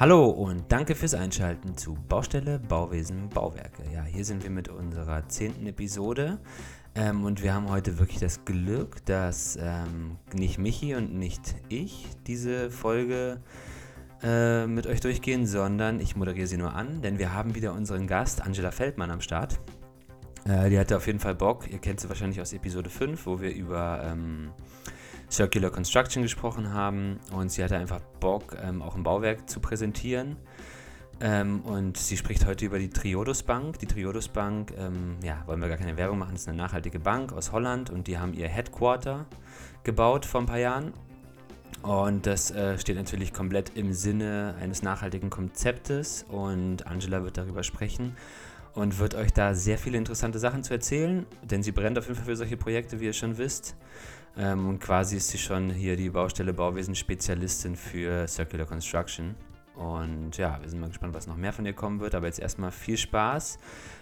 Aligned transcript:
Hallo 0.00 0.26
und 0.26 0.70
danke 0.70 0.94
fürs 0.94 1.14
Einschalten 1.14 1.76
zu 1.76 1.98
Baustelle, 2.08 2.60
Bauwesen, 2.60 3.28
Bauwerke. 3.30 3.82
Ja, 3.92 4.04
hier 4.04 4.24
sind 4.24 4.44
wir 4.44 4.50
mit 4.50 4.68
unserer 4.68 5.26
zehnten 5.26 5.66
Episode 5.66 6.38
ähm, 6.94 7.24
und 7.24 7.42
wir 7.42 7.52
haben 7.52 7.68
heute 7.68 7.98
wirklich 7.98 8.20
das 8.20 8.44
Glück, 8.44 9.04
dass 9.06 9.58
ähm, 9.60 10.16
nicht 10.32 10.56
Michi 10.56 10.94
und 10.94 11.14
nicht 11.14 11.56
ich 11.68 12.06
diese 12.28 12.70
Folge 12.70 13.40
äh, 14.22 14.68
mit 14.68 14.86
euch 14.86 15.00
durchgehen, 15.00 15.48
sondern 15.48 15.98
ich 15.98 16.14
moderiere 16.14 16.46
sie 16.46 16.58
nur 16.58 16.76
an, 16.76 17.02
denn 17.02 17.18
wir 17.18 17.34
haben 17.34 17.56
wieder 17.56 17.72
unseren 17.72 18.06
Gast 18.06 18.40
Angela 18.40 18.70
Feldmann 18.70 19.10
am 19.10 19.20
Start. 19.20 19.58
Äh, 20.44 20.70
die 20.70 20.78
hatte 20.78 20.96
auf 20.96 21.08
jeden 21.08 21.18
Fall 21.18 21.34
Bock, 21.34 21.68
ihr 21.68 21.80
kennt 21.80 21.98
sie 21.98 22.08
wahrscheinlich 22.08 22.40
aus 22.40 22.52
Episode 22.52 22.88
5, 22.88 23.26
wo 23.26 23.40
wir 23.40 23.52
über... 23.52 24.04
Ähm, 24.04 24.52
Circular 25.30 25.70
Construction 25.70 26.22
gesprochen 26.22 26.72
haben 26.72 27.18
und 27.32 27.50
sie 27.50 27.62
hatte 27.62 27.76
einfach 27.76 28.00
Bock, 28.20 28.56
ähm, 28.62 28.82
auch 28.82 28.96
ein 28.96 29.02
Bauwerk 29.02 29.48
zu 29.48 29.60
präsentieren. 29.60 30.36
Ähm, 31.20 31.60
und 31.62 31.96
sie 31.96 32.16
spricht 32.16 32.46
heute 32.46 32.64
über 32.64 32.78
die 32.78 32.90
Triodos 32.90 33.42
Bank. 33.42 33.78
Die 33.80 33.86
Triodos 33.86 34.28
Bank, 34.28 34.72
ähm, 34.78 35.16
ja, 35.22 35.42
wollen 35.46 35.60
wir 35.60 35.68
gar 35.68 35.76
keine 35.76 35.96
Werbung 35.96 36.18
machen, 36.18 36.32
das 36.32 36.42
ist 36.42 36.48
eine 36.48 36.56
nachhaltige 36.56 37.00
Bank 37.00 37.32
aus 37.32 37.52
Holland 37.52 37.90
und 37.90 38.06
die 38.06 38.18
haben 38.18 38.34
ihr 38.34 38.48
Headquarter 38.48 39.26
gebaut 39.82 40.24
vor 40.24 40.40
ein 40.40 40.46
paar 40.46 40.58
Jahren. 40.58 40.92
Und 41.82 42.26
das 42.26 42.50
äh, 42.50 42.78
steht 42.78 42.96
natürlich 42.96 43.32
komplett 43.32 43.72
im 43.76 43.92
Sinne 43.92 44.56
eines 44.60 44.82
nachhaltigen 44.82 45.30
Konzeptes 45.30 46.24
und 46.28 46.86
Angela 46.86 47.22
wird 47.22 47.36
darüber 47.36 47.62
sprechen 47.62 48.16
und 48.74 48.98
wird 48.98 49.14
euch 49.14 49.32
da 49.32 49.54
sehr 49.54 49.78
viele 49.78 49.98
interessante 49.98 50.38
Sachen 50.38 50.62
zu 50.62 50.72
erzählen, 50.72 51.26
denn 51.42 51.62
sie 51.62 51.72
brennt 51.72 51.98
auf 51.98 52.06
jeden 52.06 52.16
Fall 52.16 52.26
für 52.26 52.36
solche 52.36 52.56
Projekte, 52.56 53.00
wie 53.00 53.06
ihr 53.06 53.12
schon 53.12 53.38
wisst. 53.38 53.76
Ähm, 54.38 54.68
und 54.68 54.78
quasi 54.78 55.16
ist 55.16 55.28
sie 55.30 55.38
schon 55.38 55.68
hier 55.68 55.96
die 55.96 56.10
Baustelle 56.10 56.52
Bauwesen-Spezialistin 56.52 57.74
für 57.74 58.28
Circular 58.28 58.66
Construction. 58.66 59.34
Und 59.74 60.36
ja, 60.36 60.58
wir 60.62 60.68
sind 60.70 60.80
mal 60.80 60.88
gespannt, 60.88 61.12
was 61.14 61.26
noch 61.26 61.36
mehr 61.36 61.52
von 61.52 61.66
ihr 61.66 61.72
kommen 61.72 61.98
wird. 61.98 62.14
Aber 62.14 62.26
jetzt 62.26 62.38
erstmal 62.38 62.70
viel 62.70 62.96
Spaß 62.96 63.58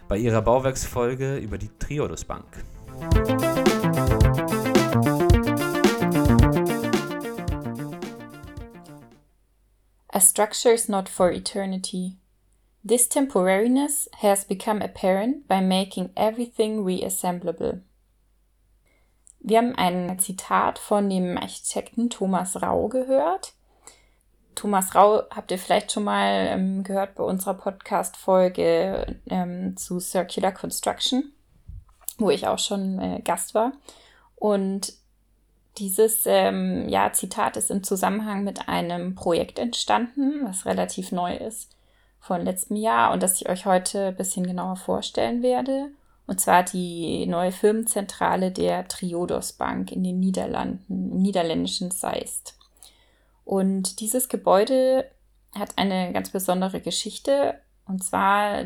bei 0.09 0.19
ihrer 0.19 0.43
Bauwerksfolge 0.43 1.39
über 1.39 1.57
die 1.57 1.71
Triodos 1.79 2.25
Bank. 2.25 2.45
A 10.09 10.21
structure 10.21 10.73
is 10.73 10.89
not 10.89 11.09
for 11.09 11.31
eternity. 11.31 12.17
This 12.87 13.09
temporariness 13.09 14.09
has 14.23 14.45
become 14.47 14.83
apparent 14.83 15.49
by 15.49 15.61
making 15.61 16.11
everything 16.15 16.85
reassemblable. 16.85 17.81
Wir 19.47 19.59
haben 19.59 19.77
ein 19.77 20.19
Zitat 20.19 20.77
von 20.77 21.09
dem 21.09 21.39
Architekten 21.39 22.11
Thomas 22.11 22.61
Rau 22.63 22.89
gehört. 22.89 23.53
Thomas 24.57 24.97
Rau 24.97 25.23
habt 25.31 25.53
ihr 25.53 25.59
vielleicht 25.59 25.93
schon 25.93 26.03
mal 26.03 26.49
ähm, 26.49 26.83
gehört 26.83 27.15
bei 27.15 27.23
unserer 27.23 27.55
Podcast-Folge 27.55 29.21
ähm, 29.31 29.77
zu 29.77 30.01
Circular 30.01 30.51
Construction, 30.51 31.33
wo 32.19 32.31
ich 32.31 32.49
auch 32.49 32.59
schon 32.59 32.99
äh, 32.99 33.21
Gast 33.21 33.55
war. 33.55 33.71
Und 34.35 34.95
dieses 35.79 36.27
ähm, 36.27 36.89
ja, 36.89 37.13
Zitat 37.13 37.57
ist 37.57 37.71
im 37.71 37.85
Zusammenhang 37.85 38.43
mit 38.43 38.69
einem 38.69 39.15
Projekt 39.15 39.61
entstanden, 39.61 40.41
was 40.43 40.67
relativ 40.67 41.13
neu 41.13 41.37
ist 41.37 41.77
von 42.19 42.43
letztem 42.43 42.79
Jahr 42.79 43.13
und 43.13 43.23
das 43.23 43.41
ich 43.41 43.49
euch 43.49 43.65
heute 43.65 44.09
ein 44.09 44.17
bisschen 44.17 44.45
genauer 44.45 44.75
vorstellen 44.75 45.41
werde 45.41 45.93
und 46.27 46.41
zwar 46.41 46.65
die 46.65 47.27
neue 47.27 47.53
Firmenzentrale 47.53 48.51
der 48.51 48.89
Triodos 48.89 49.53
Bank 49.53 49.93
in 49.93 50.03
den 50.03 50.19
Niederlanden, 50.19 51.13
im 51.13 51.23
niederländischen 51.23 51.91
Seist. 51.93 52.59
Und 53.45 54.01
dieses 54.01 54.29
Gebäude 54.29 55.09
hat 55.55 55.79
eine 55.79 56.13
ganz 56.13 56.31
besondere 56.31 56.81
Geschichte. 56.81 57.61
Und 57.87 58.03
zwar 58.03 58.65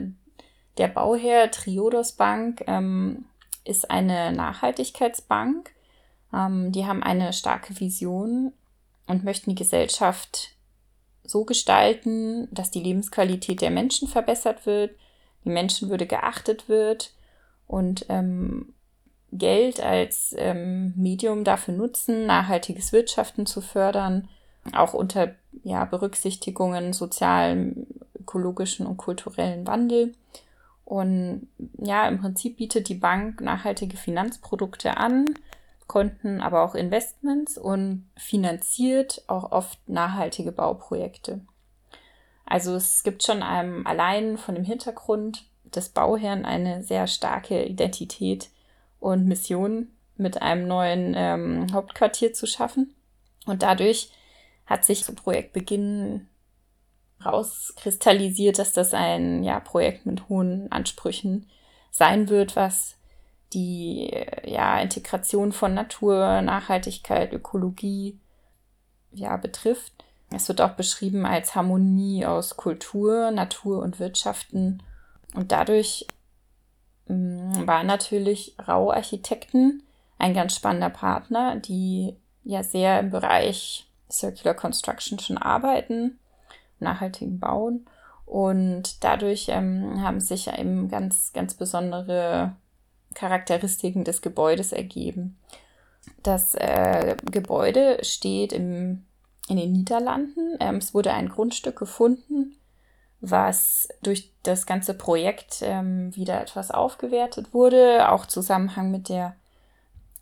der 0.79 0.89
Bauherr 0.89 1.51
Triodos 1.51 2.13
Bank 2.13 2.65
ähm, 2.67 3.27
ist 3.65 3.91
eine 3.91 4.33
Nachhaltigkeitsbank. 4.33 5.71
Ähm, 6.33 6.73
die 6.73 6.87
haben 6.87 7.03
eine 7.03 7.35
starke 7.35 7.79
Vision 7.79 8.55
und 9.07 9.23
möchten 9.23 9.51
die 9.51 9.57
Gesellschaft 9.57 10.55
so 11.25 11.45
gestalten, 11.45 12.49
dass 12.51 12.71
die 12.71 12.83
Lebensqualität 12.83 13.61
der 13.61 13.71
Menschen 13.71 14.09
verbessert 14.09 14.65
wird, 14.65 14.93
die 15.45 15.51
Menschenwürde 15.51 16.07
geachtet 16.07 16.71
wird 16.71 17.13
und 17.71 18.07
ähm, 18.09 18.75
Geld 19.31 19.81
als 19.81 20.35
ähm, 20.37 20.93
Medium 20.97 21.45
dafür 21.45 21.73
nutzen, 21.73 22.27
nachhaltiges 22.27 22.93
Wirtschaften 22.93 23.47
zu 23.47 23.61
fördern, 23.61 24.29
auch 24.73 24.93
unter 24.93 25.37
ja, 25.63 25.85
Berücksichtigungen 25.85 26.93
sozialen, 26.93 27.87
ökologischen 28.19 28.87
und 28.87 28.97
kulturellen 28.97 29.69
Wandel. 29.69 30.15
Und 30.85 31.47
ja, 31.79 32.09
im 32.09 32.19
Prinzip 32.19 32.57
bietet 32.57 32.89
die 32.89 32.97
Bank 32.97 33.41
nachhaltige 33.41 33.97
Finanzprodukte 33.97 34.97
an, 34.97 35.27
Konten, 35.87 36.41
aber 36.41 36.65
auch 36.65 36.75
Investments 36.75 37.57
und 37.57 38.11
finanziert 38.17 39.23
auch 39.29 39.53
oft 39.53 39.79
nachhaltige 39.89 40.51
Bauprojekte. 40.51 41.41
Also 42.47 42.75
es 42.75 43.05
gibt 43.05 43.23
schon 43.23 43.45
einem 43.45 43.87
allein 43.87 44.39
von 44.39 44.57
dem 44.57 44.65
Hintergrund 44.65 45.50
des 45.77 45.91
Bauherrn 45.91 46.45
eine 46.45 46.83
sehr 46.83 47.07
starke 47.07 47.65
Identität 47.65 48.51
und 48.99 49.27
Mission 49.27 49.89
mit 50.17 50.43
einem 50.43 50.69
neuen 50.69 51.15
ähm, 51.17 51.73
Hauptquartier 51.73 52.33
zu 52.33 52.47
schaffen. 52.47 52.95
Und 53.47 53.63
dadurch 53.63 54.11
hat 54.67 54.85
sich 54.85 55.05
zum 55.05 55.17
Projektbeginn 55.17 56.29
rauskristallisiert, 57.25 58.59
dass 58.59 58.73
das 58.73 58.95
ein 58.95 59.43
ja, 59.43 59.61
Projekt 59.61 60.07
mit 60.07 60.29
hohen 60.29 60.71
Ansprüchen 60.71 61.49
sein 61.91 62.29
wird, 62.29 62.57
was 62.57 62.97
die 63.53 64.11
ja, 64.45 64.81
Integration 64.81 65.53
von 65.53 65.75
Natur, 65.75 66.41
Nachhaltigkeit, 66.43 67.33
Ökologie 67.33 68.19
ja, 69.13 69.37
betrifft. 69.37 69.93
Es 70.33 70.49
wird 70.49 70.61
auch 70.61 70.71
beschrieben 70.71 71.27
als 71.27 71.57
Harmonie 71.57 72.25
aus 72.25 72.57
Kultur, 72.57 73.33
Natur 73.33 73.83
und 73.83 73.99
Wirtschaften 73.99 74.83
und 75.35 75.53
dadurch 75.53 76.07
mm, 77.09 77.67
war 77.67 77.85
natürlich 77.85 78.55
Rau 78.67 78.91
Architekten 78.91 79.83
ein 80.19 80.35
ganz 80.35 80.55
spannender 80.55 80.91
Partner, 80.91 81.57
die 81.57 82.15
ja 82.45 82.63
sehr 82.63 83.01
im 83.01 83.11
Bereich 83.11 83.87
Circular 84.11 84.55
Construction 84.55 85.19
schon 85.19 85.39
arbeiten, 85.39 86.19
nachhaltigen 86.79 87.39
Bauen. 87.39 87.87
Und 88.27 89.03
dadurch 89.03 89.47
ähm, 89.49 90.03
haben 90.03 90.21
sich 90.21 90.49
eben 90.49 90.89
ganz, 90.89 91.33
ganz 91.33 91.55
besondere 91.55 92.55
Charakteristiken 93.15 94.05
des 94.05 94.23
Gebäudes 94.23 94.73
ergeben. 94.73 95.39
Das 96.23 96.55
äh, 96.55 97.17
Gebäude 97.31 97.99
steht 98.03 98.53
im, 98.53 99.05
in 99.49 99.57
den 99.57 99.73
Niederlanden. 99.73 100.57
Ähm, 100.61 100.77
es 100.77 100.95
wurde 100.95 101.13
ein 101.13 101.29
Grundstück 101.29 101.77
gefunden 101.77 102.57
was 103.21 103.89
durch 104.03 104.33
das 104.43 104.67
ganze 104.67 104.95
Projekt 104.95 105.61
ähm, 105.63 106.15
wieder 106.17 106.41
etwas 106.41 106.71
aufgewertet 106.71 107.53
wurde, 107.53 108.11
auch 108.11 108.27
Zusammenhang 108.27 108.91
mit 108.91 109.09
der 109.09 109.37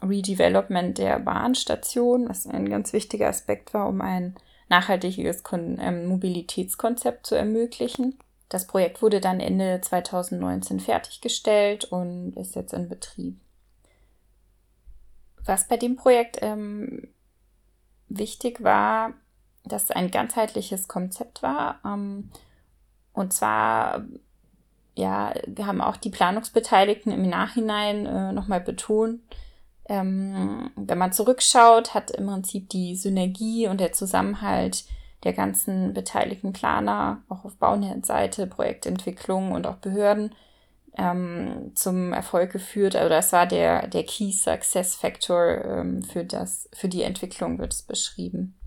Redevelopment 0.02 0.98
der 0.98 1.18
Bahnstation, 1.20 2.28
was 2.28 2.46
ein 2.46 2.68
ganz 2.68 2.92
wichtiger 2.92 3.28
Aspekt 3.28 3.74
war, 3.74 3.88
um 3.88 4.00
ein 4.00 4.34
nachhaltiges 4.68 5.42
Kon 5.42 5.78
ähm, 5.80 6.06
Mobilitätskonzept 6.06 7.26
zu 7.26 7.34
ermöglichen. 7.34 8.18
Das 8.48 8.66
Projekt 8.66 9.02
wurde 9.02 9.20
dann 9.20 9.40
Ende 9.40 9.80
2019 9.80 10.80
fertiggestellt 10.80 11.84
und 11.84 12.32
ist 12.36 12.54
jetzt 12.54 12.72
in 12.72 12.88
Betrieb. 12.88 13.38
Was 15.44 15.68
bei 15.68 15.76
dem 15.76 15.96
Projekt 15.96 16.38
ähm, 16.42 17.08
wichtig 18.08 18.62
war, 18.62 19.12
dass 19.64 19.84
es 19.84 19.90
ein 19.90 20.10
ganzheitliches 20.10 20.88
Konzept 20.88 21.42
war. 21.42 21.80
Ähm, 21.84 22.30
und 23.12 23.32
zwar, 23.32 24.04
ja, 24.94 25.32
haben 25.60 25.80
auch 25.80 25.96
die 25.96 26.10
Planungsbeteiligten 26.10 27.12
im 27.12 27.28
Nachhinein 27.28 28.06
äh, 28.06 28.32
nochmal 28.32 28.60
betont, 28.60 29.20
ähm, 29.88 30.70
wenn 30.76 30.98
man 30.98 31.12
zurückschaut, 31.12 31.94
hat 31.94 32.10
im 32.10 32.26
Prinzip 32.26 32.68
die 32.68 32.94
Synergie 32.94 33.68
und 33.68 33.80
der 33.80 33.92
Zusammenhalt 33.92 34.84
der 35.24 35.32
ganzen 35.32 35.94
beteiligten 35.94 36.52
Planer, 36.52 37.22
auch 37.28 37.44
auf 37.44 37.56
Bauseite, 37.56 38.46
Projektentwicklung 38.46 39.52
und 39.52 39.66
auch 39.66 39.76
Behörden, 39.76 40.34
ähm, 40.96 41.72
zum 41.74 42.12
Erfolg 42.12 42.52
geführt. 42.52 42.96
Also 42.96 43.08
das 43.08 43.32
war 43.32 43.46
der, 43.46 43.88
der 43.88 44.04
Key 44.04 44.30
Success 44.30 44.94
Factor 44.94 45.64
ähm, 45.64 46.02
für, 46.02 46.24
das, 46.24 46.68
für 46.72 46.88
die 46.88 47.02
Entwicklung, 47.02 47.58
wird 47.58 47.72
es 47.72 47.82
beschrieben. 47.82 48.57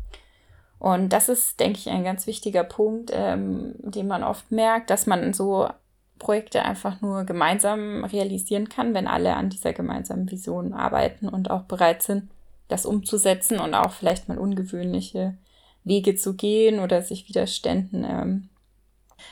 Und 0.81 1.09
das 1.09 1.29
ist, 1.29 1.59
denke 1.59 1.77
ich, 1.77 1.89
ein 1.89 2.03
ganz 2.03 2.25
wichtiger 2.25 2.63
Punkt, 2.63 3.11
ähm, 3.13 3.75
den 3.77 4.07
man 4.07 4.23
oft 4.23 4.51
merkt, 4.51 4.89
dass 4.89 5.05
man 5.05 5.31
so 5.31 5.69
Projekte 6.17 6.63
einfach 6.65 7.01
nur 7.01 7.23
gemeinsam 7.23 8.03
realisieren 8.03 8.67
kann, 8.67 8.95
wenn 8.95 9.05
alle 9.05 9.35
an 9.35 9.51
dieser 9.51 9.73
gemeinsamen 9.73 10.31
Vision 10.31 10.73
arbeiten 10.73 11.29
und 11.29 11.51
auch 11.51 11.65
bereit 11.65 12.01
sind, 12.01 12.31
das 12.67 12.87
umzusetzen 12.87 13.59
und 13.59 13.75
auch 13.75 13.91
vielleicht 13.91 14.27
mal 14.27 14.39
ungewöhnliche 14.39 15.37
Wege 15.83 16.15
zu 16.15 16.33
gehen 16.33 16.79
oder 16.79 17.03
sich 17.03 17.29
Widerständen 17.29 18.03
ähm, 18.03 18.49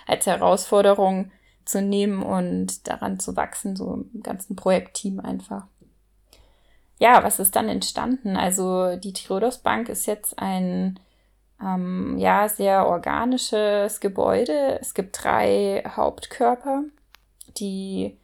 als 0.06 0.28
Herausforderung 0.28 1.31
zu 1.66 1.81
nehmen 1.81 2.22
und 2.22 2.88
daran 2.88 3.19
zu 3.19 3.36
wachsen, 3.36 3.75
so 3.75 4.06
im 4.13 4.22
ganzen 4.22 4.56
Projektteam 4.56 5.19
einfach. 5.19 5.66
Ja, 7.00 7.24
was 7.24 7.40
ist 7.40 7.56
dann 7.56 7.69
entstanden? 7.69 8.38
Also 8.38 8.98
die 8.98 9.13
Triodos 9.13 9.57
Bank 9.57 9.90
ist 9.90 10.06
jetzt 10.06 10.38
ein 10.38 11.00
ähm, 11.63 12.17
ja 12.17 12.47
sehr 12.47 12.88
organisches 12.88 14.00
Gebäude. 14.00 14.79
Es 14.79 14.94
gibt 14.94 15.23
drei 15.23 15.83
Hauptkörper, 15.95 16.83
die 17.57 18.17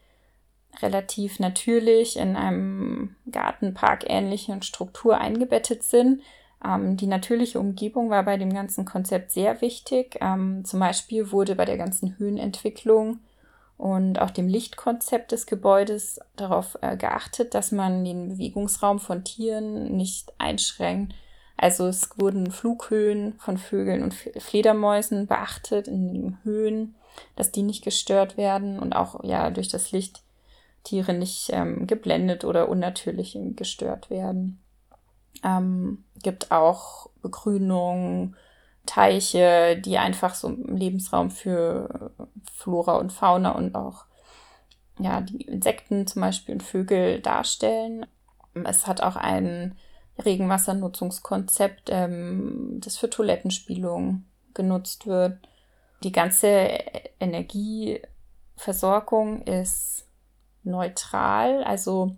relativ 0.81 1.39
natürlich 1.39 2.17
in 2.17 2.35
einem 2.35 3.15
Gartenpark 3.31 4.05
ähnlichen 4.07 4.61
Struktur 4.61 5.17
eingebettet 5.17 5.83
sind. 5.83 6.21
Ähm, 6.63 6.97
die 6.97 7.07
natürliche 7.07 7.59
Umgebung 7.59 8.09
war 8.09 8.23
bei 8.23 8.37
dem 8.37 8.53
ganzen 8.53 8.85
Konzept 8.85 9.31
sehr 9.31 9.61
wichtig. 9.61 10.17
Ähm, 10.21 10.63
zum 10.65 10.79
Beispiel 10.79 11.31
wurde 11.31 11.55
bei 11.55 11.65
der 11.65 11.77
ganzen 11.77 12.17
Höhenentwicklung 12.17 13.19
und 13.77 14.19
auch 14.19 14.31
dem 14.31 14.47
Lichtkonzept 14.47 15.31
des 15.31 15.45
Gebäudes 15.45 16.19
darauf 16.35 16.77
äh, 16.81 16.95
geachtet, 16.95 17.53
dass 17.53 17.71
man 17.71 18.05
den 18.05 18.29
Bewegungsraum 18.29 18.99
von 18.99 19.23
Tieren 19.23 19.95
nicht 19.95 20.33
einschränkt. 20.37 21.13
Also 21.57 21.87
es 21.87 22.09
wurden 22.17 22.51
Flughöhen 22.51 23.35
von 23.39 23.57
Vögeln 23.57 24.03
und 24.03 24.13
Fledermäusen 24.13 25.27
beachtet 25.27 25.87
in 25.87 26.13
den 26.13 26.37
Höhen, 26.43 26.95
dass 27.35 27.51
die 27.51 27.63
nicht 27.63 27.83
gestört 27.83 28.37
werden 28.37 28.79
und 28.79 28.93
auch 28.93 29.23
ja 29.23 29.49
durch 29.49 29.69
das 29.69 29.91
Licht 29.91 30.21
Tiere 30.83 31.13
nicht 31.13 31.49
ähm, 31.51 31.87
geblendet 31.87 32.43
oder 32.45 32.69
unnatürlich 32.69 33.37
gestört 33.55 34.09
werden. 34.09 34.61
Ähm, 35.43 36.03
gibt 36.21 36.51
auch 36.51 37.09
Begrünung, 37.21 38.35
Teiche, 38.85 39.77
die 39.77 39.97
einfach 39.97 40.35
so 40.35 40.49
Lebensraum 40.49 41.31
für 41.31 42.11
Flora 42.53 42.97
und 42.97 43.11
Fauna 43.11 43.51
und 43.51 43.75
auch 43.75 44.05
ja, 44.99 45.21
die 45.21 45.41
Insekten 45.41 46.07
zum 46.07 46.21
Beispiel 46.21 46.53
und 46.55 46.63
Vögel 46.63 47.19
darstellen. 47.19 48.05
Es 48.63 48.87
hat 48.87 49.01
auch 49.01 49.15
ein 49.15 49.75
Regenwassernutzungskonzept, 50.23 51.89
ähm, 51.91 52.79
das 52.83 52.97
für 52.97 53.09
Toilettenspielung 53.09 54.25
genutzt 54.53 55.07
wird. 55.07 55.39
Die 56.03 56.11
ganze 56.11 56.67
Energieversorgung 57.19 59.41
ist 59.43 60.05
neutral, 60.63 61.63
also 61.63 62.15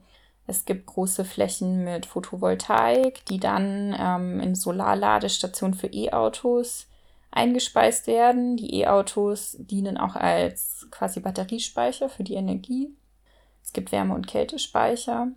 es 0.47 0.63
gibt 0.63 0.85
große 0.85 1.25
Flächen 1.25 1.83
mit 1.83 2.05
Photovoltaik, 2.05 3.25
die 3.25 3.39
dann 3.39 3.93
ähm, 3.99 4.39
in 4.39 4.55
Solarladestationen 4.55 5.73
für 5.73 5.87
E-Autos 5.87 6.87
eingespeist 7.31 8.07
werden. 8.07 8.55
Die 8.55 8.73
E-Autos 8.75 9.57
dienen 9.59 9.97
auch 9.97 10.15
als 10.15 10.87
quasi 10.89 11.19
Batteriespeicher 11.19 12.07
für 12.07 12.23
die 12.23 12.35
Energie. 12.35 12.95
Es 13.61 13.73
gibt 13.73 13.91
Wärme- 13.91 14.15
und 14.15 14.27
Kältespeicher. 14.27 15.27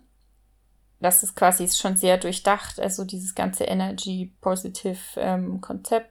Das 1.01 1.23
ist 1.23 1.35
quasi 1.35 1.67
schon 1.67 1.97
sehr 1.97 2.17
durchdacht, 2.17 2.79
also 2.79 3.03
dieses 3.03 3.33
ganze 3.35 3.63
Energy 3.63 4.31
Positive 4.39 4.99
ähm, 5.17 5.59
Konzept, 5.59 6.09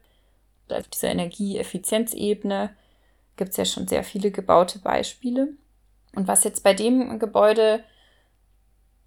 auf 0.68 0.88
dieser 0.88 1.08
Energieeffizienzebene 1.08 2.70
gibt 3.36 3.50
es 3.52 3.56
ja 3.56 3.64
schon 3.64 3.88
sehr 3.88 4.04
viele 4.04 4.30
gebaute 4.30 4.78
Beispiele. 4.78 5.48
Und 6.14 6.28
was 6.28 6.44
jetzt 6.44 6.62
bei 6.62 6.74
dem 6.74 7.18
Gebäude 7.18 7.82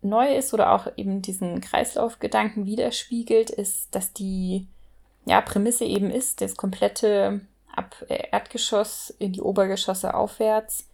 neu 0.02 0.36
ist 0.36 0.54
oder 0.54 0.74
auch 0.74 0.88
eben 0.98 1.22
diesen 1.22 1.62
Kreislaufgedanken 1.62 2.66
widerspiegelt, 2.66 3.50
ist, 3.50 3.94
dass 3.94 4.14
die 4.14 4.68
ja, 5.26 5.42
Prämisse 5.42 5.86
eben 5.86 6.10
ist, 6.12 6.42
das 6.42 6.56
komplette 6.56 7.42
ab 7.74 7.96
Erdgeschoss 8.10 9.14
in 9.20 9.34
die 9.34 9.42
Obergeschosse 9.42 10.14
aufwärts 10.14 10.88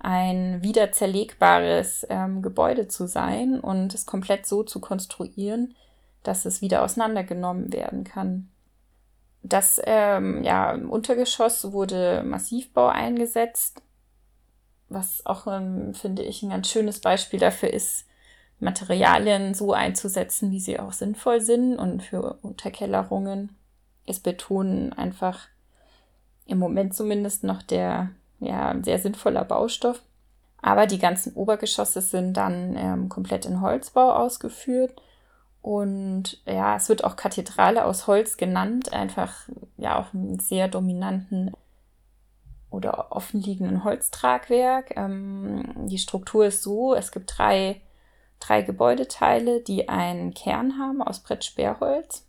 ein 0.00 0.62
wieder 0.62 0.92
zerlegbares 0.92 2.06
ähm, 2.08 2.42
Gebäude 2.42 2.88
zu 2.88 3.06
sein 3.06 3.60
und 3.60 3.94
es 3.94 4.06
komplett 4.06 4.46
so 4.46 4.62
zu 4.62 4.80
konstruieren, 4.80 5.76
dass 6.22 6.46
es 6.46 6.62
wieder 6.62 6.82
auseinandergenommen 6.82 7.72
werden 7.72 8.04
kann. 8.04 8.48
Das 9.42 9.80
ähm, 9.84 10.42
ja, 10.42 10.72
im 10.72 10.90
Untergeschoss 10.90 11.72
wurde 11.72 12.22
Massivbau 12.24 12.88
eingesetzt, 12.88 13.82
was 14.88 15.24
auch, 15.24 15.46
ähm, 15.46 15.94
finde 15.94 16.22
ich, 16.22 16.42
ein 16.42 16.50
ganz 16.50 16.68
schönes 16.70 17.00
Beispiel 17.00 17.38
dafür 17.38 17.72
ist, 17.72 18.06
Materialien 18.58 19.54
so 19.54 19.72
einzusetzen, 19.72 20.50
wie 20.50 20.60
sie 20.60 20.78
auch 20.78 20.92
sinnvoll 20.92 21.40
sind 21.40 21.78
und 21.78 22.02
für 22.02 22.38
Unterkellerungen 22.42 23.56
ist 24.06 24.22
Beton 24.22 24.92
einfach 24.92 25.48
im 26.46 26.58
Moment 26.58 26.94
zumindest 26.94 27.44
noch 27.44 27.62
der 27.62 28.10
ja, 28.40 28.74
sehr 28.82 28.98
sinnvoller 28.98 29.44
Baustoff. 29.44 30.02
Aber 30.62 30.86
die 30.86 30.98
ganzen 30.98 31.34
Obergeschosse 31.34 32.02
sind 32.02 32.34
dann 32.34 32.76
ähm, 32.76 33.08
komplett 33.08 33.46
in 33.46 33.60
Holzbau 33.60 34.12
ausgeführt. 34.12 35.00
Und 35.62 36.42
ja, 36.46 36.76
es 36.76 36.88
wird 36.88 37.04
auch 37.04 37.16
Kathedrale 37.16 37.84
aus 37.84 38.06
Holz 38.06 38.36
genannt, 38.36 38.92
einfach 38.92 39.48
ja 39.76 39.98
auch 39.98 40.12
einen 40.14 40.38
sehr 40.38 40.68
dominanten 40.68 41.52
oder 42.70 43.12
offenliegenden 43.12 43.84
Holztragwerk. 43.84 44.96
Ähm, 44.96 45.86
die 45.86 45.98
Struktur 45.98 46.46
ist 46.46 46.62
so, 46.62 46.94
es 46.94 47.12
gibt 47.12 47.32
drei 47.36 47.80
drei 48.40 48.62
Gebäudeteile, 48.62 49.60
die 49.60 49.88
einen 49.88 50.34
Kern 50.34 50.78
haben 50.78 51.02
aus 51.02 51.20
Brettsperrholz. 51.20 52.26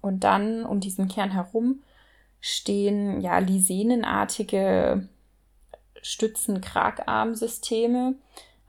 Und 0.00 0.22
dann 0.22 0.64
um 0.64 0.78
diesen 0.78 1.08
Kern 1.08 1.30
herum 1.30 1.82
stehen 2.40 3.20
ja 3.20 3.38
lisenenartige 3.38 5.08
Stützen-Kragarmsysteme, 6.06 8.14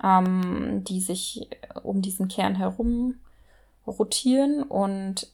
ähm, 0.03 0.83
die 0.83 0.99
sich 1.01 1.47
um 1.83 2.01
diesen 2.01 2.27
Kern 2.27 2.55
herum 2.55 3.19
rotieren 3.85 4.63
und 4.63 5.31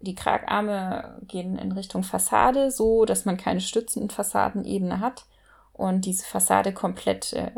die 0.00 0.14
Kragarme 0.14 1.18
gehen 1.26 1.58
in 1.58 1.72
Richtung 1.72 2.04
Fassade, 2.04 2.70
so 2.70 3.04
dass 3.04 3.26
man 3.26 3.36
keine 3.36 3.60
Stützen- 3.60 4.02
und 4.02 4.12
Fassadenebene 4.12 5.00
hat 5.00 5.26
und 5.72 6.04
diese 6.06 6.24
Fassade 6.24 6.72
komplett 6.72 7.32
äh, 7.34 7.50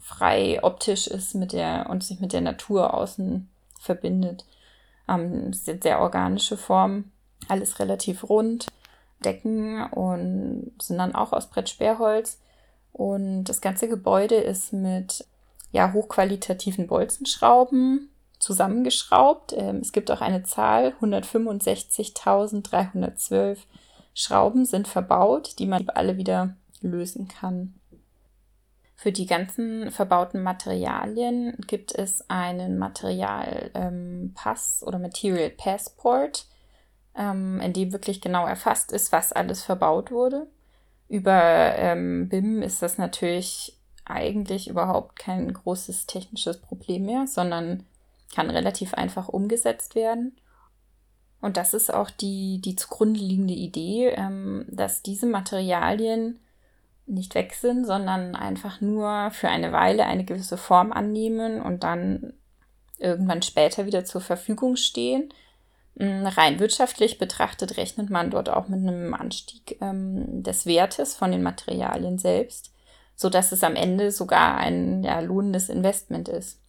frei 0.00 0.60
optisch 0.62 1.08
ist 1.08 1.34
mit 1.34 1.52
der 1.52 1.88
und 1.90 2.04
sich 2.04 2.20
mit 2.20 2.32
der 2.32 2.40
Natur 2.40 2.94
außen 2.94 3.50
verbindet. 3.78 4.46
Ähm, 5.08 5.52
sehr, 5.52 5.78
sehr 5.82 6.00
organische 6.00 6.56
Form, 6.56 7.10
alles 7.48 7.78
relativ 7.78 8.28
rund, 8.28 8.66
Decken 9.24 9.84
und 9.90 10.72
sind 10.80 10.98
dann 10.98 11.14
auch 11.14 11.32
aus 11.32 11.48
Brettsperrholz. 11.48 12.40
Und 12.98 13.44
das 13.44 13.60
ganze 13.60 13.88
Gebäude 13.88 14.34
ist 14.34 14.72
mit 14.72 15.24
ja, 15.70 15.92
hochqualitativen 15.92 16.88
Bolzenschrauben 16.88 18.10
zusammengeschraubt. 18.40 19.54
Ähm, 19.56 19.76
es 19.76 19.92
gibt 19.92 20.10
auch 20.10 20.20
eine 20.20 20.42
Zahl, 20.42 20.94
165.312 21.00 23.58
Schrauben 24.14 24.64
sind 24.64 24.88
verbaut, 24.88 25.60
die 25.60 25.66
man 25.66 25.88
alle 25.90 26.16
wieder 26.16 26.56
lösen 26.80 27.28
kann. 27.28 27.74
Für 28.96 29.12
die 29.12 29.26
ganzen 29.26 29.92
verbauten 29.92 30.42
Materialien 30.42 31.56
gibt 31.68 31.94
es 31.94 32.28
einen 32.28 32.78
Materialpass 32.78 34.82
ähm, 34.82 34.88
oder 34.88 34.98
Material 34.98 35.50
Passport, 35.50 36.46
ähm, 37.16 37.60
in 37.60 37.72
dem 37.72 37.92
wirklich 37.92 38.20
genau 38.20 38.44
erfasst 38.44 38.90
ist, 38.90 39.12
was 39.12 39.30
alles 39.30 39.62
verbaut 39.62 40.10
wurde. 40.10 40.48
Über 41.08 41.74
ähm, 41.76 42.28
BIM 42.28 42.62
ist 42.62 42.82
das 42.82 42.98
natürlich 42.98 43.74
eigentlich 44.04 44.68
überhaupt 44.68 45.18
kein 45.18 45.52
großes 45.52 46.06
technisches 46.06 46.58
Problem 46.60 47.06
mehr, 47.06 47.26
sondern 47.26 47.84
kann 48.34 48.50
relativ 48.50 48.94
einfach 48.94 49.28
umgesetzt 49.28 49.94
werden. 49.94 50.36
Und 51.40 51.56
das 51.56 51.72
ist 51.72 51.92
auch 51.92 52.10
die, 52.10 52.60
die 52.60 52.76
zugrunde 52.76 53.20
liegende 53.20 53.54
Idee, 53.54 54.08
ähm, 54.08 54.66
dass 54.68 55.02
diese 55.02 55.26
Materialien 55.26 56.40
nicht 57.06 57.34
weg 57.34 57.54
sind, 57.54 57.86
sondern 57.86 58.34
einfach 58.34 58.80
nur 58.80 59.30
für 59.30 59.48
eine 59.48 59.72
Weile 59.72 60.04
eine 60.04 60.24
gewisse 60.24 60.58
Form 60.58 60.92
annehmen 60.92 61.62
und 61.62 61.84
dann 61.84 62.34
irgendwann 62.98 63.42
später 63.42 63.86
wieder 63.86 64.04
zur 64.04 64.20
Verfügung 64.20 64.76
stehen. 64.76 65.32
Mm, 65.98 66.26
rein 66.26 66.60
wirtschaftlich 66.60 67.18
betrachtet 67.18 67.76
rechnet 67.76 68.08
man 68.08 68.30
dort 68.30 68.48
auch 68.48 68.68
mit 68.68 68.80
einem 68.80 69.14
Anstieg 69.14 69.78
ähm, 69.80 70.44
des 70.44 70.64
Wertes 70.64 71.16
von 71.16 71.32
den 71.32 71.42
Materialien 71.42 72.18
selbst, 72.18 72.72
so 73.16 73.28
dass 73.28 73.50
es 73.50 73.64
am 73.64 73.74
Ende 73.74 74.12
sogar 74.12 74.56
ein 74.56 75.02
ja, 75.02 75.18
lohnendes 75.18 75.68
Investment 75.68 76.28
ist. 76.28 76.60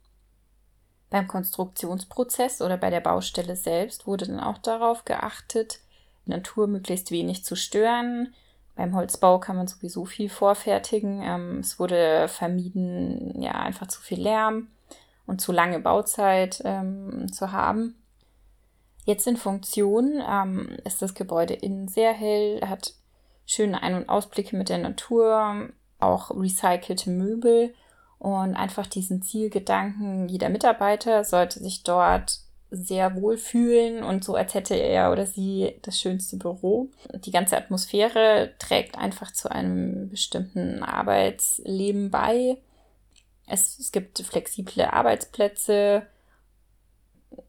Beim 1.11 1.27
Konstruktionsprozess 1.27 2.61
oder 2.61 2.77
bei 2.77 2.89
der 2.89 3.01
Baustelle 3.01 3.55
selbst 3.55 4.07
wurde 4.07 4.25
dann 4.25 4.39
auch 4.39 4.57
darauf 4.57 5.05
geachtet, 5.05 5.79
die 6.25 6.31
Natur 6.31 6.67
möglichst 6.67 7.11
wenig 7.11 7.45
zu 7.45 7.55
stören, 7.55 8.33
beim 8.79 8.95
Holzbau 8.95 9.39
kann 9.39 9.57
man 9.57 9.67
sowieso 9.67 10.05
viel 10.05 10.29
vorfertigen. 10.29 11.21
Ähm, 11.21 11.59
es 11.59 11.79
wurde 11.79 12.29
vermieden, 12.29 13.41
ja, 13.41 13.51
einfach 13.51 13.87
zu 13.87 13.99
viel 14.01 14.21
Lärm 14.21 14.69
und 15.27 15.41
zu 15.41 15.51
lange 15.51 15.81
Bauzeit 15.81 16.61
ähm, 16.63 17.29
zu 17.29 17.51
haben. 17.51 17.98
Jetzt 19.09 19.25
in 19.25 19.37
Funktion 19.37 20.21
ähm, 20.23 20.77
ist 20.85 21.01
das 21.01 21.15
Gebäude 21.15 21.55
innen 21.55 21.87
sehr 21.87 22.13
hell, 22.13 22.61
hat 22.63 22.93
schöne 23.47 23.81
Ein- 23.81 23.95
und 23.95 24.07
Ausblicke 24.07 24.55
mit 24.55 24.69
der 24.69 24.77
Natur, 24.77 25.69
auch 25.97 26.29
recycelte 26.29 27.09
Möbel 27.09 27.73
und 28.19 28.53
einfach 28.53 28.85
diesen 28.85 29.23
Zielgedanken, 29.23 30.29
jeder 30.29 30.49
Mitarbeiter 30.49 31.23
sollte 31.23 31.57
sich 31.57 31.81
dort 31.81 32.41
sehr 32.69 33.15
wohl 33.15 33.37
fühlen 33.37 34.03
und 34.03 34.23
so, 34.23 34.35
als 34.35 34.53
hätte 34.53 34.75
er 34.75 35.11
oder 35.11 35.25
sie 35.25 35.79
das 35.81 35.99
schönste 35.99 36.37
Büro. 36.37 36.91
Die 37.11 37.31
ganze 37.31 37.57
Atmosphäre 37.57 38.53
trägt 38.59 38.95
einfach 38.95 39.33
zu 39.33 39.49
einem 39.49 40.09
bestimmten 40.09 40.83
Arbeitsleben 40.83 42.11
bei. 42.11 42.57
Es, 43.47 43.79
es 43.79 43.91
gibt 43.91 44.19
flexible 44.19 44.85
Arbeitsplätze, 44.85 46.05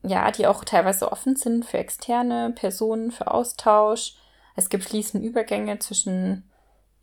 ja, 0.03 0.31
die 0.31 0.47
auch 0.47 0.65
teilweise 0.65 1.11
offen 1.11 1.37
sind 1.37 1.65
für 1.65 1.79
externe 1.79 2.53
Personen, 2.55 3.11
für 3.11 3.31
Austausch. 3.31 4.15
Es 4.57 4.69
gibt 4.69 4.85
fließende 4.85 5.27
Übergänge 5.27 5.79
zwischen 5.79 6.49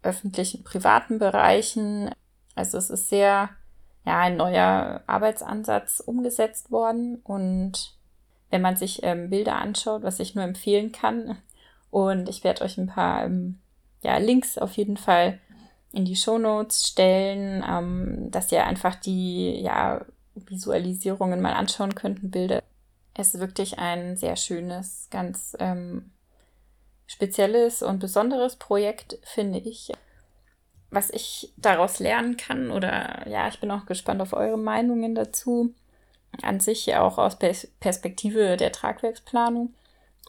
öffentlichen 0.03 0.57
und 0.57 0.63
privaten 0.63 1.19
Bereichen. 1.19 2.12
Also 2.55 2.77
es 2.77 2.89
ist 2.89 3.10
sehr, 3.10 3.50
ja, 4.05 4.19
ein 4.19 4.38
neuer 4.38 5.03
Arbeitsansatz 5.07 6.00
umgesetzt 6.00 6.72
worden. 6.72 7.22
Und 7.24 7.96
wenn 8.50 8.62
man 8.62 8.75
sich 8.75 9.03
ähm, 9.03 9.29
Bilder 9.29 9.55
anschaut, 9.55 10.03
was 10.03 10.19
ich 10.19 10.36
nur 10.36 10.43
empfehlen 10.43 10.91
kann, 10.91 11.38
und 11.91 12.29
ich 12.29 12.43
werde 12.43 12.63
euch 12.63 12.77
ein 12.77 12.88
paar 12.88 13.25
ähm, 13.25 13.60
ja, 14.01 14.17
Links 14.17 14.57
auf 14.57 14.74
jeden 14.74 14.98
Fall 14.98 15.39
in 15.93 16.05
die 16.05 16.15
Show 16.15 16.38
Notes 16.38 16.88
stellen, 16.88 17.63
ähm, 17.67 18.29
dass 18.29 18.51
ihr 18.51 18.65
einfach 18.65 18.96
die 18.96 19.62
ja, 19.62 20.05
Visualisierungen 20.46 21.41
mal 21.41 21.53
anschauen 21.53 21.96
könnt, 21.96 22.32
Bilder. 22.32 22.63
Es 23.13 23.34
ist 23.34 23.39
wirklich 23.39 23.79
ein 23.79 24.15
sehr 24.15 24.36
schönes, 24.36 25.08
ganz 25.10 25.56
ähm, 25.60 26.12
spezielles 27.08 27.82
und 27.82 28.00
besonderes 28.00 28.58
Projekt, 28.58 29.17
finde 29.24 29.60
ich. 29.60 29.91
Was 30.89 31.10
ich 31.10 31.51
daraus 31.58 32.00
lernen 32.00 32.38
kann, 32.38 32.72
oder 32.72 33.27
ja, 33.27 33.48
ich 33.48 33.60
bin 33.60 33.72
auch 33.72 33.86
gespannt 33.86 34.22
auf 34.22 34.34
eure 34.34 34.58
Meinungen 34.58 35.15
dazu. 35.15 35.74
An 36.44 36.60
sich 36.60 36.96
auch 36.96 37.17
aus 37.17 37.38
Perspektive 37.79 38.58
der 38.58 38.72
Tragwerksplanung 38.72 39.74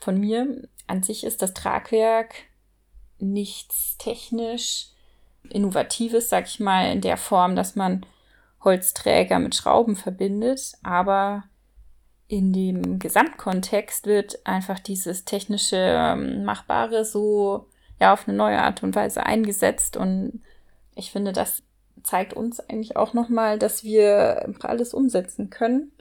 von 0.00 0.18
mir. 0.18 0.68
An 0.86 1.02
sich 1.02 1.24
ist 1.24 1.42
das 1.42 1.54
Tragwerk 1.54 2.34
nichts 3.18 3.96
technisch 3.98 4.88
Innovatives, 5.50 6.28
sag 6.28 6.46
ich 6.46 6.60
mal, 6.60 6.92
in 6.92 7.00
der 7.00 7.16
Form, 7.16 7.56
dass 7.56 7.76
man 7.76 8.04
Holzträger 8.62 9.38
mit 9.38 9.54
Schrauben 9.54 9.96
verbindet, 9.96 10.72
aber 10.82 11.44
in 12.26 12.52
dem 12.52 12.98
Gesamtkontext 12.98 14.06
wird 14.06 14.46
einfach 14.46 14.78
dieses 14.78 15.24
technische 15.24 15.76
ähm, 15.76 16.44
Machbare 16.44 17.04
so 17.04 17.66
ja 18.00 18.12
auf 18.12 18.28
eine 18.28 18.36
neue 18.36 18.60
Art 18.60 18.82
und 18.82 18.94
Weise 18.94 19.24
eingesetzt 19.24 19.96
und 19.96 20.42
ich 20.94 21.10
finde, 21.12 21.32
das 21.32 21.62
zeigt 22.02 22.34
uns 22.34 22.60
eigentlich 22.60 22.96
auch 22.96 23.14
nochmal, 23.14 23.58
dass 23.58 23.84
wir 23.84 24.54
alles 24.62 24.94
umsetzen 24.94 25.50
können 25.50 25.92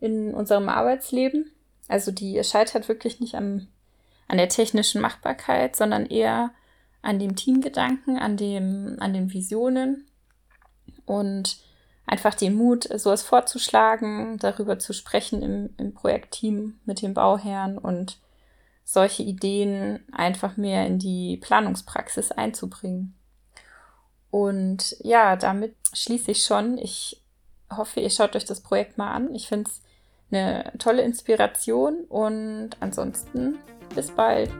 in 0.00 0.34
unserem 0.34 0.68
Arbeitsleben. 0.68 1.50
Also 1.88 2.10
die 2.10 2.42
scheitert 2.44 2.88
wirklich 2.88 3.20
nicht 3.20 3.34
am, 3.34 3.68
an 4.28 4.38
der 4.38 4.48
technischen 4.48 5.00
Machbarkeit, 5.00 5.76
sondern 5.76 6.06
eher 6.06 6.50
an 7.02 7.18
dem 7.18 7.36
Teamgedanken, 7.36 8.18
an 8.18 8.36
dem, 8.36 8.96
an 9.00 9.14
den 9.14 9.32
Visionen 9.32 10.06
und 11.06 11.58
einfach 12.06 12.34
den 12.34 12.54
Mut, 12.54 12.84
sowas 12.84 13.22
vorzuschlagen, 13.22 14.38
darüber 14.38 14.78
zu 14.78 14.92
sprechen 14.92 15.42
im, 15.42 15.74
im 15.76 15.92
Projektteam 15.92 16.78
mit 16.84 17.02
dem 17.02 17.14
Bauherrn 17.14 17.78
und 17.78 18.18
solche 18.84 19.24
Ideen 19.24 20.04
einfach 20.12 20.56
mehr 20.56 20.86
in 20.86 20.98
die 20.98 21.38
Planungspraxis 21.38 22.30
einzubringen. 22.30 23.14
Und 24.30 24.96
ja, 25.00 25.34
damit 25.36 25.74
schließe 25.92 26.30
ich 26.30 26.44
schon. 26.44 26.78
Ich 26.78 27.20
hoffe, 27.74 28.00
ihr 28.00 28.10
schaut 28.10 28.36
euch 28.36 28.44
das 28.44 28.60
Projekt 28.60 28.96
mal 28.96 29.12
an. 29.12 29.34
Ich 29.34 29.48
finde 29.48 29.70
es 29.70 29.82
eine 30.30 30.72
tolle 30.78 31.02
Inspiration 31.02 32.04
und 32.08 32.70
ansonsten 32.80 33.58
bis 33.94 34.10
bald. 34.10 34.50